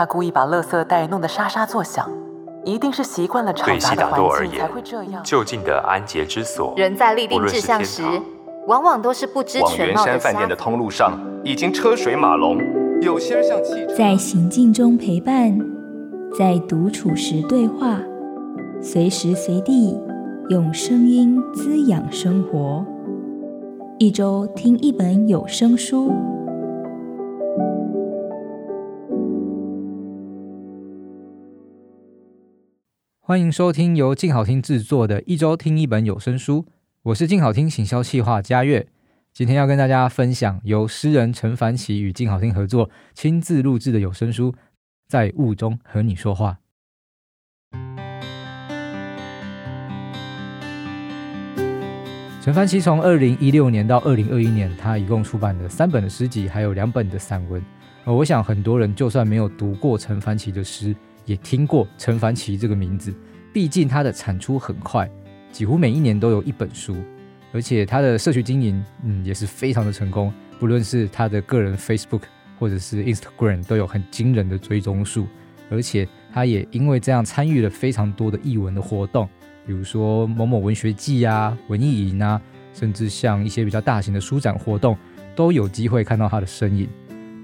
[0.00, 2.10] 他故意把垃圾袋弄得沙沙作响，
[2.64, 5.22] 一定是习惯了吵杂的环境才会这样。
[5.22, 8.02] 就近的安洁之所，人在立定志向时，
[8.66, 10.00] 往往都是不知全貌的。
[10.00, 12.56] 往圆山饭店的通路上已经车水马龙，
[13.02, 13.94] 有些人像汽车。
[13.94, 15.54] 在行进中陪伴，
[16.38, 17.98] 在独处时对话，
[18.80, 20.00] 随时随地
[20.48, 22.82] 用声音滋养生活。
[23.98, 26.10] 一周听一本有声书。
[33.30, 36.62] 欢迎收听由静好听制作的《一周听一本有声书》，
[37.04, 38.88] 我是静好听行销企划嘉悦。
[39.32, 44.50] 今天要跟大家分享由诗人陈凡奇与静好听合作亲自录制的有声书
[45.06, 46.58] 《在雾中和你说话》。
[52.42, 57.64] 陈凡奇从二零一六年到二零二一年，他一共出版了三本的诗集，还有两本的散文。
[58.04, 60.96] 而我想很多人就算没有读过陈凡奇的诗，
[61.30, 63.14] 也听过陈凡奇这个名字，
[63.52, 65.08] 毕竟他的产出很快，
[65.52, 66.96] 几乎每一年都有一本书，
[67.52, 70.32] 而且他的社群经营，嗯，也是非常的成功。
[70.58, 72.22] 不论是他的个人 Facebook
[72.58, 75.28] 或者是 Instagram，都有很惊人的追踪数，
[75.70, 79.28] 而且他也因为这样参与了非常多的译文的活动，
[79.64, 82.42] 比如说某某文学季啊、文艺营啊，
[82.74, 84.98] 甚至像一些比较大型的书展活动，
[85.36, 86.88] 都有机会看到他的身影。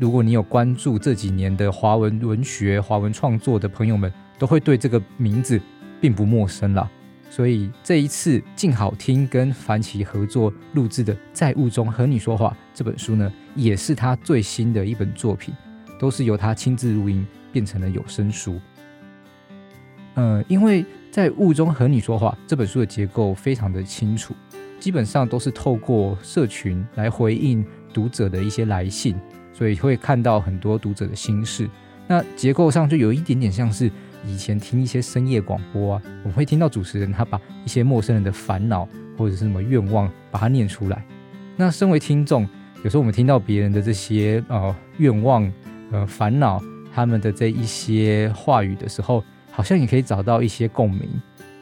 [0.00, 5.60] 如果你有关注这几年的华文文学、华文创作的朋友们，都会对这个名字
[6.00, 6.88] 并不陌生了。
[7.28, 15.52] 所以这一次静好听跟凡奇合作录制的《在雾中和你说话》这本书呢，也是他最新的一本作品，
[15.98, 18.60] 都是由他亲自录音变成了有声书。
[20.14, 24.32] 呃，因为在雾中和你说话这本书的结构非常的清楚，
[24.78, 29.16] 基本上都是透过社群来回应读者的一些来信。
[29.58, 31.68] 所以会看到很多读者的心事，
[32.06, 33.90] 那结构上就有一点点像是
[34.24, 41.04] 以前听一些深夜广播啊，我们会听到主持人他把一些陌生人的烦恼或者是什么愿望把它念出来。
[41.56, 42.48] 那身为听众，
[42.84, 45.52] 有时候我们听到别人的这些呃愿望、
[45.90, 46.62] 呃烦恼，
[46.94, 51.08] 他们的这一些话语的时候，好像也可以找到一些共鸣。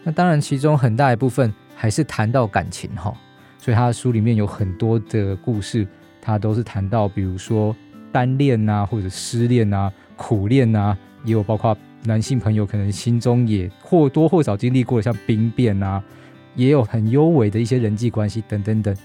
[0.05, 3.17] 那当然，其中很大一部分还是谈到感情哈，
[3.59, 5.89] 所以他的书里面有很多的故事，
[6.21, 7.75] 他都是谈到，比如说。
[8.13, 16.03] 单恋啊，或者失恋啊，苦恋啊，也有包括男性朋友可能心中也或多或少经历过，像兵变啊，
[16.55, 18.97] 也有很幽微的一些人际关系等等等。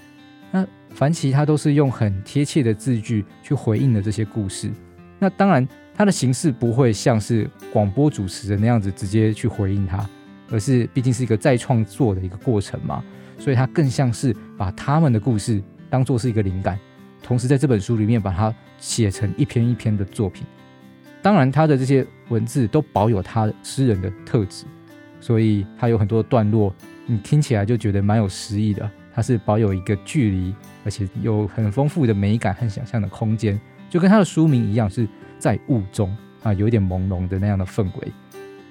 [0.50, 4.70] 那凡奇他都是用很贴切的字句去回应的这些故事。
[5.18, 10.08] 那当然，他的形式不会像是广播主持人那样子直接去回应他，
[10.50, 13.02] 而是毕竟是一个再创作的一个过程嘛，
[13.38, 16.78] 所以他更像是把他们的故事当做是一个灵感。
[17.22, 20.44] 同时，在这本书里面把它写成一篇一篇的作品。
[21.22, 24.64] 当然，他的这些文字都保有他诗人的特质，
[25.20, 26.74] 所以他有很多段落，
[27.06, 28.90] 你听起来就觉得蛮有诗意的。
[29.14, 35.06] 它是保有一个距离，而且有很丰富的美感和想象的空间，就跟他的书名一样，是
[35.38, 38.12] 在雾中啊，有一点朦胧的那样的氛围。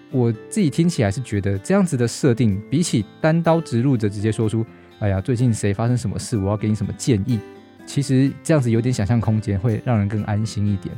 [0.09, 4.65] 我自己听起来是觉得这样子的设定，比起单刀直入的直接说出
[4.97, 7.39] “哎呀，最近谁发生什么事，我要给你什么建议”。
[7.91, 10.95] 其实这样子有点想象空间，会让人更安心一点。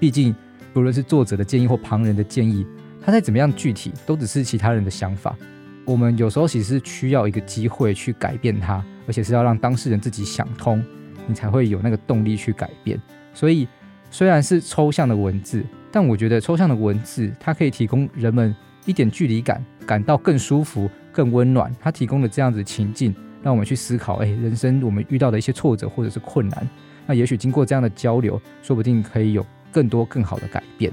[0.00, 0.34] 毕竟，
[0.72, 2.66] 不论是作者的建议或旁人的建议，
[3.00, 5.36] 他再怎么样具体，都只是其他人的想法。
[5.84, 10.84] 我们有时候其实是需要一个机会去改变它，而且是要让当事人自己想通，
[11.28, 13.00] 你才会有那个动力去改变。
[13.32, 13.68] 所以，
[14.10, 18.52] 虽然是抽象的文字，但我觉得抽象的文字它可以提供人们
[18.84, 21.72] 一点距离感，感到更舒服、更温暖。
[21.80, 23.14] 它提供了这样子情境。
[23.42, 26.68] 让我们去思考，哎，人生我们遇到的一些挫折或者是困难，
[27.06, 30.92] 那也许经过这样的交流，说不定可以有更多更好的改变。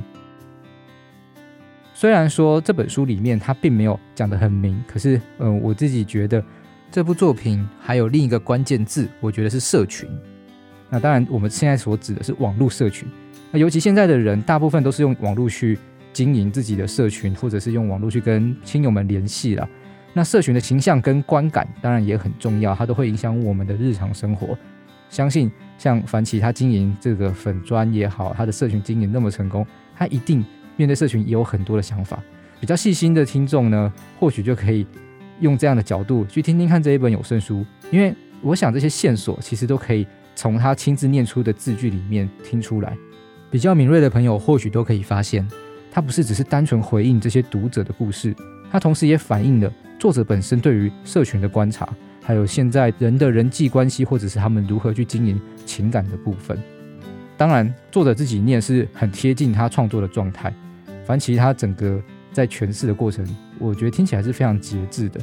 [1.93, 6.43] 虽然说这本书里面它并没有讲得很明，可是，嗯、我自己觉得
[6.89, 10.09] 这部作品还有另一个关键字，我觉得是社群。
[10.89, 13.07] 那当然，我们现在所指的是网络社群。
[13.51, 15.77] 那尤其现在的人，大部分都是用网络去
[16.13, 19.69] 经营自己的社群，或者是用网络去跟亲友们联系了。
[20.13, 24.57] 那社群的形象跟观感当然也很重要，它都会影响我们的日常生活。
[25.09, 29.65] 相信像凡奇他经营这个粉砖也好，他的社群经营那么成功，
[29.95, 30.45] 他一定
[30.75, 32.21] 面对社群也有很多的想法。
[32.59, 34.85] 比较细心的听众呢，或许就可以
[35.39, 42.95] 用这样的角度去听听看这一本有声书，因为我想这些线索其实都可以从他亲自念出的字句里面听出来。
[43.49, 45.47] 比较敏锐的朋友或许都可以发现，
[45.91, 48.35] 他不是只是单纯回应这些读者的故事，
[48.71, 49.71] 它同时也反映了。
[49.97, 51.89] 作者本身对于社群的观察，
[52.21, 56.57] 还有现在人的人际关系，或者是他们如何去经营情感的部分。
[57.35, 60.53] 当然，作者自己念是很贴近他创作的状态。
[61.05, 62.01] 凡奇他整个
[62.31, 63.27] 在诠释的过程，
[63.57, 65.19] 我觉得听起来是非常节制的。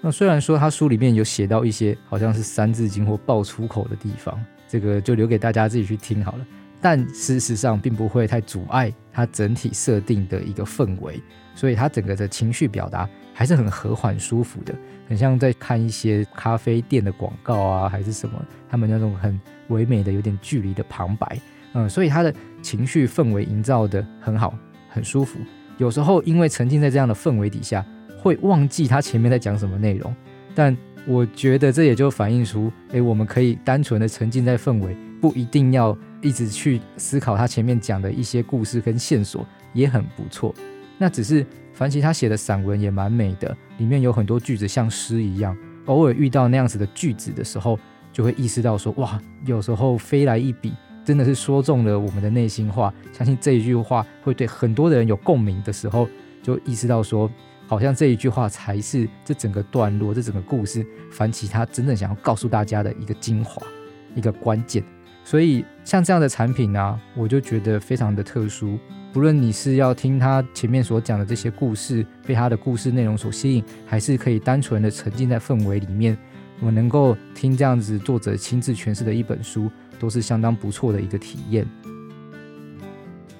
[0.00, 4.36] 那虽然说他书里面有写到一些好像是三字经或爆粗口的地方，
[4.66, 6.46] 这个就留给大家自己去听好了。
[6.80, 11.20] 但事实上并不会太阻碍他整体设定的一个氛围，
[11.54, 14.74] 所以他整个的情绪表达还是很和缓舒服的，
[15.08, 21.38] 很像在看一些咖啡店的广告啊，还是什么，他们那种很唯美的有点距离的旁白，
[21.74, 24.56] 嗯，所以他的情绪氛围营造得很好，
[24.88, 25.38] 很舒服。
[25.78, 27.84] 有时候因为沉浸在这样的氛围底下，
[28.18, 30.14] 会忘记他前面在讲什么内容，
[30.54, 30.76] 但
[31.06, 35.96] 我觉得这也就反映出，诶，我们可以单纯的沉浸在氛围，不一定要。
[36.24, 40.54] 一直去思考他前面讲的一些故事跟线索也很不错。
[40.98, 45.56] 那只是凡奇他写的散文也蛮美的，里面有很多句子像诗一样。
[45.86, 47.78] 偶尔遇到那样子的句子的时候，
[48.12, 50.72] 就会意识到说，哇，有时候飞来一笔，
[51.04, 52.94] 真的是说中了我们的内心话。
[53.12, 56.08] 相信这一句话会对很多的人有共鸣的时候，
[56.40, 57.28] 就意识到说，
[57.66, 63.60] 好像这一句话才是这整个段落、这整个故事，凡奇他真正想要告诉大家的一个精华、
[64.14, 64.84] 一个关键。
[65.24, 68.78] 所以像这样的产品呢、我就觉得非常的特殊。
[69.12, 76.16] 不论你是要听他前面所讲的这些故事，被他的故事内容所吸引，还是可以单纯的沉浸在氛围里面，
[76.60, 79.70] 我们能够听这样子作者亲自诠释的一本书，
[80.00, 81.66] 都是相当不错的一个体验。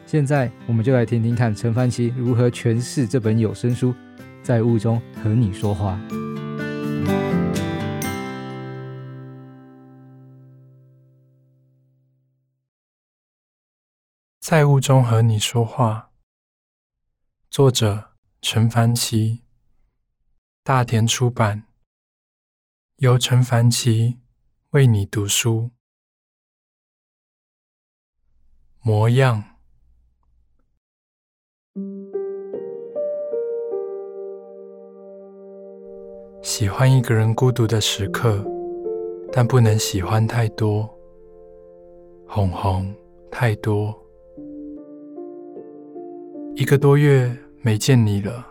[0.04, 3.92] 现在我们就来听听看陈凡奇如何诠释这本有声书
[4.42, 5.98] 《在雾中和你说话》。
[14.52, 16.10] 在雾中和你说话。
[17.48, 18.10] 作者：
[18.42, 19.44] 陈凡奇，
[20.62, 21.62] 大田出版。
[22.96, 24.20] 由陈凡奇
[24.72, 25.70] 为你读书。
[28.82, 29.42] 模样。
[36.42, 38.44] 喜欢一个人孤独的时刻，
[39.32, 40.86] 但不能喜欢太多。
[42.28, 42.94] 哄哄，
[43.30, 43.98] 太多。
[46.54, 48.46] 一个多月没见你了，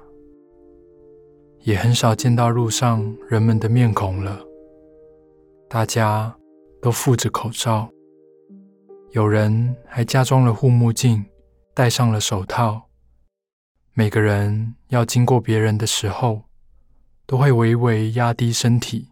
[1.60, 4.42] 也很少见到路上人们的面孔了。
[5.70, 6.36] 大家
[6.82, 7.92] 都覆着口罩，
[9.12, 11.24] 有人还加装了护目镜，
[11.76, 12.90] 戴上了手套。
[13.94, 16.46] 每个人要经过别人的时候，
[17.28, 19.10] 都会微微压低身体，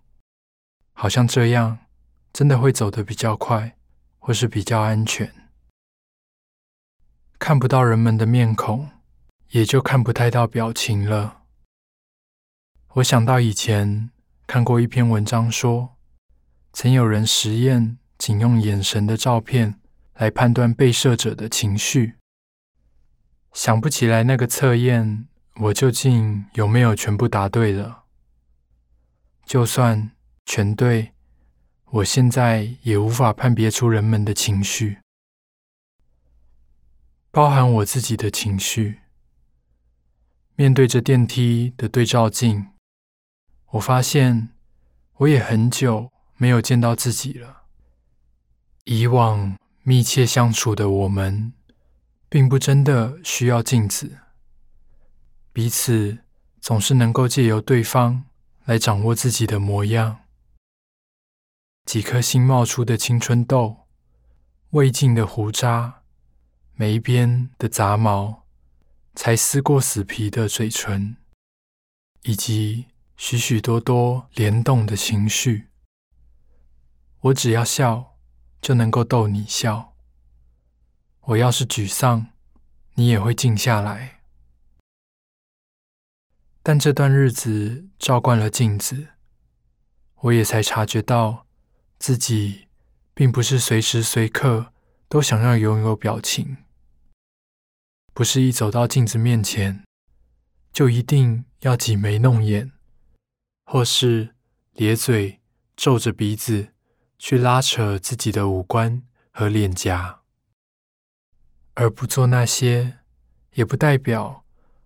[0.94, 1.78] 好像这样
[2.34, 3.76] 真的会走得比较快，
[4.18, 5.32] 或是比较安全。
[7.40, 8.90] 看不到人们的面孔，
[9.52, 11.44] 也就看不太到表情了。
[12.96, 14.12] 我想到以前
[14.46, 15.96] 看过一篇文章说，
[16.74, 19.80] 曾有人实验仅用眼神的照片
[20.16, 22.16] 来判断被摄者的情绪。
[23.54, 25.28] 想不起来那个测验
[25.62, 28.04] 我究竟有没有全部答对了。
[29.46, 30.12] 就算
[30.46, 31.14] 全对，
[31.86, 34.98] 我现在也无法判别出人们的情绪。
[37.32, 39.02] 包含我自己的情绪。
[40.56, 42.70] 面对着电梯的对照镜，
[43.72, 44.50] 我发现
[45.18, 47.64] 我也很久没有见到自己了。
[48.86, 51.54] 以往密切相处的我们，
[52.28, 54.18] 并不真的需要镜子，
[55.54, 56.20] 彼此
[56.60, 58.26] 总是能够借由对方
[58.66, 60.22] 来掌握自己的模样。
[61.86, 63.88] 几颗新冒出的青春痘，
[64.72, 65.99] 未尽的胡渣。
[66.82, 68.46] 每一边的杂毛，
[69.14, 71.18] 才撕过死皮的嘴唇，
[72.24, 72.86] 以及
[73.18, 75.68] 许许多多联动的情绪。
[77.20, 78.16] 我只要笑，
[78.62, 79.94] 就能够逗你笑。
[81.24, 82.28] 我要是沮丧，
[82.94, 84.22] 你也会静下来。
[86.64, 89.10] 但这段日子照惯了镜子，
[90.22, 91.46] 我也才察觉到
[91.98, 92.70] 自己
[93.14, 94.72] 并不是随时随刻
[95.10, 96.56] 都想要拥有表情。
[98.20, 99.86] 不是一走到镜子面前，
[100.74, 102.74] 就一定要挤眉弄眼，
[103.64, 104.36] 或是
[104.74, 105.40] 咧嘴、
[105.78, 106.74] 皱着鼻子
[107.18, 110.20] 去拉扯自己的五官和脸颊。
[111.76, 112.98] 而不做那些，
[113.54, 114.44] 也不代表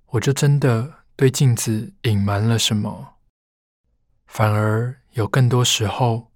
[0.10, 3.16] 我就真的对镜子隐瞒了什么。
[4.28, 6.32] 反而有更多时候，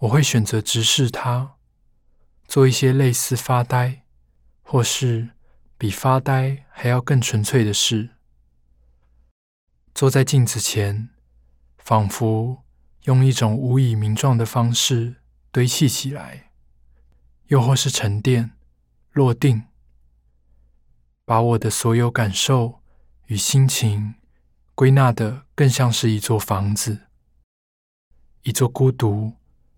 [0.00, 1.54] 我会选择直视它，
[2.46, 4.04] 做一些类似发呆，
[4.60, 5.30] 或是。
[5.82, 8.10] 比发呆还要更纯粹的事，
[9.92, 11.08] 坐在镜子前，
[11.76, 12.62] 仿佛
[13.02, 15.16] 用一种无以名状的方式
[15.50, 16.52] 堆砌起来，
[17.48, 18.52] 又或是沉淀、
[19.10, 19.64] 落定，
[21.24, 22.80] 把我的所有感受
[23.26, 24.14] 与心情
[24.76, 27.08] 归纳得更像是一座房子，
[28.42, 29.32] 一座孤独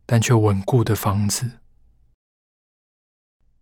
[0.04, 1.60] 但却稳固的房子。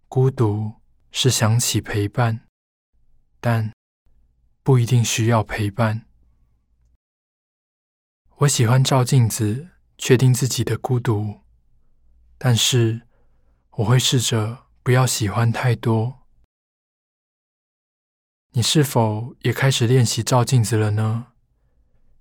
[0.09, 0.82] 孤独
[1.13, 2.49] 是想起陪伴，
[3.39, 3.73] 但
[4.63, 6.07] 不一定需要陪伴。
[8.39, 11.43] 我喜欢照镜子，确定自己的孤独，
[12.39, 13.03] 但是
[13.73, 16.23] 我会试着不要喜欢太多。
[18.55, 21.29] 你是否也开始练习照镜子了呢？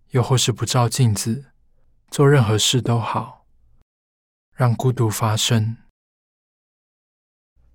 [0.10, 1.54] 又或是不照镜子，
[2.10, 3.48] 做任何事都好，
[4.54, 5.78] 让孤独发生。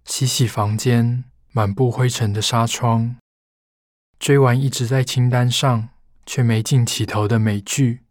[0.06, 3.16] 洗洗房间满布灰尘的纱窗，
[4.20, 5.88] 追完一直在清单上
[6.24, 8.04] 却没进起头的美剧，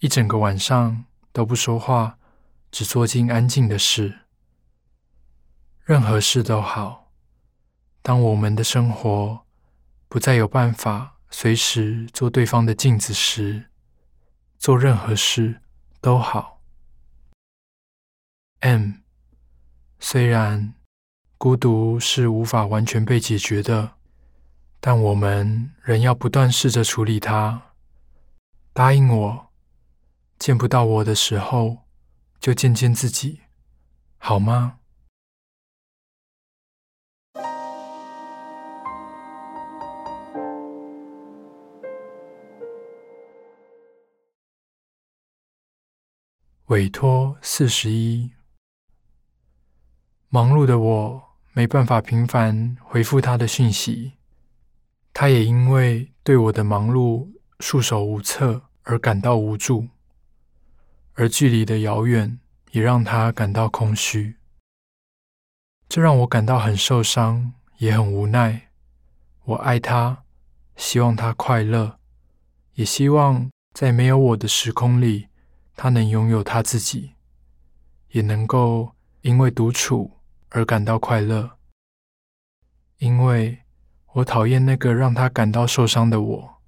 [0.00, 2.18] 一整个晚上都不说话，
[2.70, 4.20] 只做尽安静的事。
[5.84, 7.10] 任何事都好。
[8.02, 9.46] 当我们的生活
[10.08, 13.70] 不再有办法随时做对方的镜子时，
[14.58, 15.62] 做任何事
[16.02, 16.60] 都好。
[18.60, 19.03] M。
[19.98, 20.74] 虽然
[21.38, 23.92] 孤独是无法完全被解决的，
[24.80, 27.72] 但我们仍要不断试着处理它。
[28.72, 29.52] 答应我，
[30.38, 31.78] 见不到我的时候，
[32.38, 33.40] 就见见自己，
[34.18, 34.78] 好吗？
[46.66, 48.32] 委托四十一。
[50.34, 51.22] 忙碌的我
[51.52, 54.14] 没办法频繁回复他的讯息，
[55.12, 57.28] 他也因为对我的忙碌
[57.60, 59.86] 束手无策而感到无助，
[61.12, 62.40] 而距离的遥远
[62.72, 64.34] 也让他感到空虚，
[65.88, 68.70] 这让我感到很受伤，也很无奈。
[69.44, 70.24] 我爱他，
[70.74, 72.00] 希望他快乐，
[72.72, 75.28] 也希望在没有我的时空里，
[75.76, 77.12] 他能拥有他自己，
[78.08, 80.10] 也能够因为独处。
[80.54, 81.58] 而感到快乐，
[82.98, 83.64] 因为
[84.12, 86.62] 我讨厌那个让他感到受伤的我。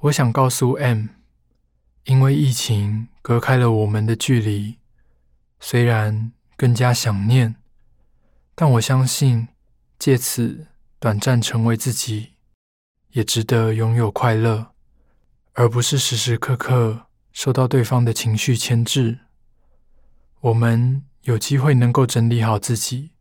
[0.00, 1.08] 我想告诉 M，
[2.04, 4.78] 因为疫情隔开了我们的距离，
[5.60, 7.56] 虽然更加想念，
[8.54, 9.48] 但我相信
[9.98, 12.36] 借此短暂成为自己，
[13.10, 14.72] 也值得拥有快乐，
[15.52, 19.18] 而不是时时刻刻受到对方的情绪牵制。
[20.40, 21.04] 我们。
[21.24, 23.12] 有机会能够整理好自己，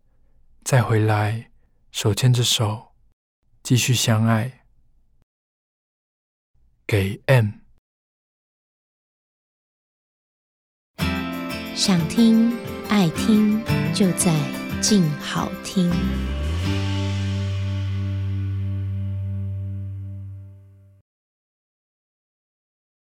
[0.65, 1.51] 再回来
[1.89, 2.91] 手牵着手
[3.63, 4.65] 继续相爱。
[6.86, 7.51] 给 M。
[11.74, 12.51] 想听
[12.89, 14.33] 爱听，就在
[14.81, 15.89] 静好听。